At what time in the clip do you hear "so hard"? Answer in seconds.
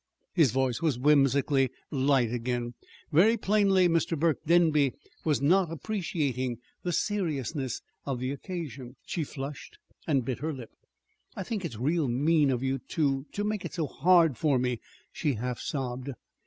13.75-14.37